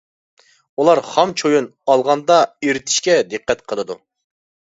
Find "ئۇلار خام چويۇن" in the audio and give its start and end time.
0.81-1.67